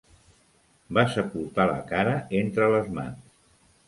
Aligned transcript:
Va 0.97 1.03
sepultar 1.15 1.65
la 1.71 1.75
cara 1.91 2.15
entre 2.39 2.71
les 2.77 2.89
mans. 2.97 3.29